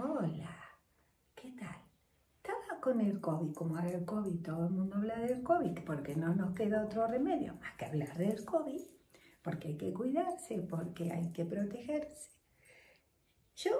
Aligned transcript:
Hola, 0.00 0.56
¿qué 1.34 1.50
tal? 1.58 1.74
Estaba 2.36 2.80
con 2.80 3.00
el 3.00 3.20
COVID, 3.20 3.52
como 3.52 3.76
ahora 3.76 3.90
el 3.90 4.04
COVID, 4.04 4.42
todo 4.42 4.66
el 4.66 4.70
mundo 4.70 4.94
habla 4.94 5.18
del 5.18 5.42
COVID, 5.42 5.80
porque 5.84 6.14
no 6.14 6.32
nos 6.36 6.54
queda 6.54 6.84
otro 6.84 7.08
remedio 7.08 7.54
más 7.54 7.74
que 7.76 7.86
hablar 7.86 8.16
del 8.16 8.44
COVID, 8.44 8.80
porque 9.42 9.68
hay 9.68 9.76
que 9.76 9.92
cuidarse, 9.92 10.60
porque 10.60 11.10
hay 11.10 11.32
que 11.32 11.44
protegerse. 11.44 12.30
Yo 13.56 13.72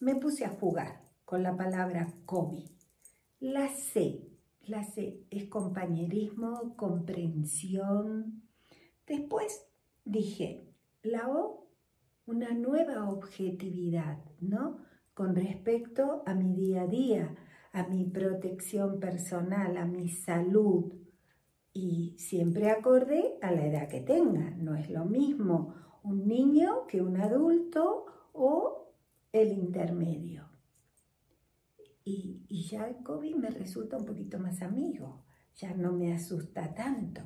me 0.00 0.16
puse 0.16 0.44
a 0.44 0.48
jugar 0.48 1.00
con 1.24 1.44
la 1.44 1.56
palabra 1.56 2.12
COVID. 2.26 2.68
La 3.38 3.68
C, 3.68 4.26
la 4.62 4.82
C 4.82 5.22
es 5.30 5.44
compañerismo, 5.44 6.74
comprensión. 6.76 8.42
Después 9.06 9.64
dije, 10.04 10.74
la 11.04 11.28
O, 11.28 11.68
una 12.26 12.52
nueva 12.52 13.08
objetividad, 13.08 14.18
¿no? 14.40 14.90
Con 15.14 15.34
respecto 15.34 16.22
a 16.26 16.34
mi 16.34 16.54
día 16.54 16.82
a 16.82 16.86
día, 16.86 17.36
a 17.72 17.86
mi 17.88 18.04
protección 18.04 19.00
personal, 19.00 19.76
a 19.76 19.84
mi 19.84 20.08
salud. 20.08 20.92
Y 21.74 22.14
siempre 22.18 22.70
acorde 22.70 23.38
a 23.40 23.50
la 23.50 23.66
edad 23.66 23.88
que 23.88 24.00
tenga. 24.00 24.50
No 24.50 24.74
es 24.74 24.90
lo 24.90 25.04
mismo 25.04 25.74
un 26.02 26.26
niño 26.26 26.86
que 26.86 27.00
un 27.00 27.16
adulto 27.16 28.06
o 28.32 28.94
el 29.32 29.52
intermedio. 29.52 30.48
Y, 32.04 32.40
ya 32.68 32.88
el 32.88 33.02
COVID 33.02 33.36
me 33.36 33.50
resulta 33.50 33.96
un 33.96 34.04
poquito 34.04 34.38
más 34.38 34.62
amigo, 34.62 35.24
ya 35.54 35.74
no 35.74 35.92
me 35.92 36.12
asusta 36.12 36.74
tanto. 36.74 37.22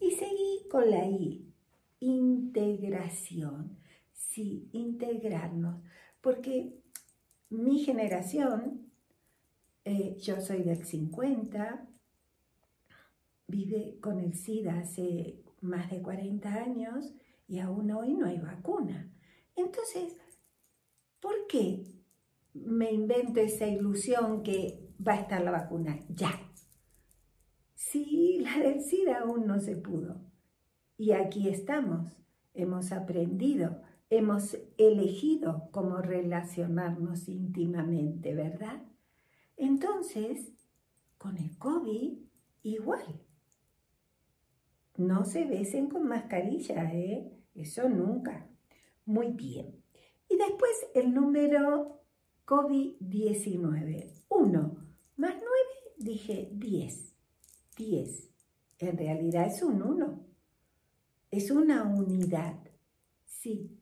Y 0.00 0.12
seguí 0.12 0.68
con 0.70 0.88
la 0.90 1.04
I, 1.06 1.52
integración. 2.00 3.78
Sí, 4.12 4.68
integrarnos. 4.72 5.82
Porque 6.20 6.83
mi 7.62 7.78
generación, 7.78 8.90
eh, 9.84 10.16
yo 10.18 10.40
soy 10.40 10.62
del 10.62 10.84
50, 10.84 11.88
vive 13.46 13.98
con 14.00 14.18
el 14.18 14.34
SIDA 14.34 14.80
hace 14.80 15.42
más 15.60 15.90
de 15.90 16.02
40 16.02 16.52
años 16.52 17.14
y 17.46 17.58
aún 17.58 17.90
hoy 17.90 18.14
no 18.14 18.26
hay 18.26 18.38
vacuna. 18.38 19.12
Entonces, 19.56 20.16
¿por 21.20 21.46
qué 21.48 21.84
me 22.54 22.92
invento 22.92 23.40
esa 23.40 23.66
ilusión 23.66 24.42
que 24.42 24.90
va 25.06 25.12
a 25.12 25.20
estar 25.20 25.42
la 25.42 25.50
vacuna 25.50 26.00
ya? 26.08 26.40
Si 27.74 28.40
la 28.40 28.58
del 28.58 28.80
SIDA 28.80 29.20
aún 29.20 29.46
no 29.46 29.60
se 29.60 29.76
pudo. 29.76 30.20
Y 30.96 31.12
aquí 31.12 31.48
estamos, 31.48 32.16
hemos 32.54 32.92
aprendido, 32.92 33.82
hemos 34.16 34.56
elegido 34.78 35.68
cómo 35.70 35.98
relacionarnos 35.98 37.28
íntimamente, 37.28 38.34
¿verdad? 38.34 38.82
Entonces, 39.56 40.52
con 41.18 41.38
el 41.38 41.56
COVID, 41.58 42.18
igual. 42.62 43.20
No 44.96 45.24
se 45.24 45.44
besen 45.44 45.88
con 45.88 46.06
mascarilla, 46.06 46.92
¿eh? 46.92 47.30
Eso 47.54 47.88
nunca. 47.88 48.48
Muy 49.06 49.32
bien. 49.32 49.82
Y 50.28 50.36
después 50.36 50.72
el 50.94 51.12
número 51.12 52.00
COVID-19. 52.46 54.12
1 54.28 54.76
más 55.16 55.34
9, 55.34 55.44
dije 55.98 56.50
10. 56.52 57.14
10. 57.76 58.30
En 58.78 58.98
realidad 58.98 59.46
es 59.46 59.62
un 59.62 59.82
1 59.82 60.24
es 61.36 61.50
una 61.50 61.82
unidad. 61.82 62.56
Sí, 63.24 63.76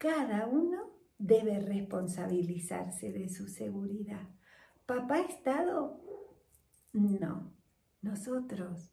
cada 0.00 0.46
uno 0.46 0.78
debe 1.18 1.60
responsabilizarse 1.60 3.12
de 3.12 3.28
su 3.28 3.48
seguridad. 3.48 4.30
¿Papá 4.86 5.20
estado? 5.20 6.00
No, 6.94 7.52
nosotros. 8.00 8.90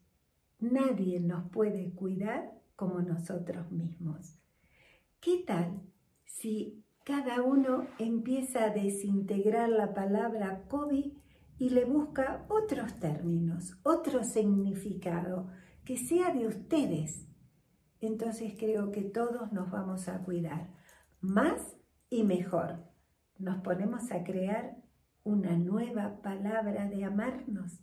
Nadie 0.60 1.18
nos 1.20 1.50
puede 1.50 1.94
cuidar 1.94 2.52
como 2.76 3.00
nosotros 3.00 3.72
mismos. 3.72 4.38
¿Qué 5.18 5.44
tal 5.46 5.80
si 6.26 6.84
cada 7.04 7.40
uno 7.40 7.86
empieza 7.98 8.64
a 8.64 8.70
desintegrar 8.70 9.70
la 9.70 9.94
palabra 9.94 10.66
COVID 10.68 11.10
y 11.58 11.70
le 11.70 11.86
busca 11.86 12.44
otros 12.50 13.00
términos, 13.00 13.78
otro 13.82 14.24
significado, 14.24 15.48
que 15.86 15.96
sea 15.96 16.34
de 16.34 16.46
ustedes, 16.46 17.26
entonces 17.98 18.56
creo 18.58 18.92
que 18.92 19.04
todos 19.04 19.52
nos 19.52 19.70
vamos 19.70 20.06
a 20.08 20.22
cuidar 20.22 20.76
más 21.20 21.76
y 22.10 22.24
mejor. 22.24 22.84
Nos 23.38 23.62
ponemos 23.62 24.10
a 24.12 24.24
crear 24.24 24.76
una 25.24 25.56
nueva 25.56 26.20
palabra 26.22 26.86
de 26.86 27.04
amarnos 27.04 27.80